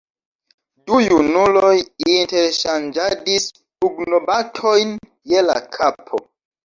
[0.87, 1.73] Du junuloj
[2.13, 3.45] interŝanĝadis
[3.85, 4.99] pugnobatojn
[5.35, 6.23] je la kapo.